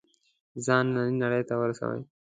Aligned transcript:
ځان 0.65 0.85
نننۍ 0.95 1.15
نړۍ 1.23 1.41
ته 1.49 1.53
ورسوي. 1.57 2.01